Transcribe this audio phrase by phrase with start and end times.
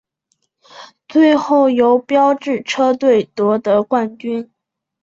[1.07, 4.49] 最后由标致车队夺得冠军。